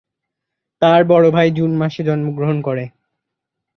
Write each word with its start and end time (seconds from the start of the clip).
তার 0.81 1.01
বড় 1.03 1.25
ভাই 1.31 1.47
জুন 1.51 1.71
মাসে 1.77 2.01
জন্মগ্রহণ 2.03 2.57
করে। 2.61 2.85